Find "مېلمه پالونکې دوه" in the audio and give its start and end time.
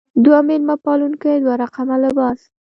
0.47-1.53